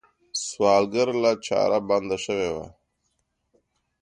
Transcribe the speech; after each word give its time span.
سوالګر 0.45 1.07
له 1.23 1.31
چاره 1.47 1.79
بنده 1.89 2.17
شوی 2.25 2.49
وي 2.55 2.67